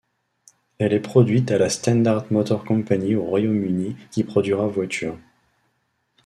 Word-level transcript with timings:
Elle 0.79 0.93
est 0.93 0.99
produite 0.99 1.51
à 1.51 1.59
la 1.59 1.69
Standard 1.69 2.25
Motor 2.31 2.63
Company 2.65 3.13
au 3.13 3.23
Royaume-Uni 3.23 3.95
qui 4.09 4.23
produira 4.23 4.65
voitures. 4.65 5.19